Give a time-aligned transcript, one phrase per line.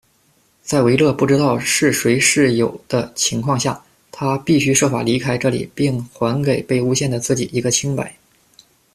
[0.63, 8.17] 在维勒不知道是谁是友的情况下，他必须设法离开这里并还给被诬陷的自己一个清白。